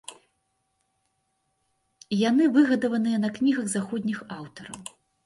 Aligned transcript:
Яны 2.19 2.47
выгадаваныя 2.55 3.21
на 3.27 3.31
кнігах 3.37 3.69
заходніх 3.75 4.19
аўтараў. 4.39 4.81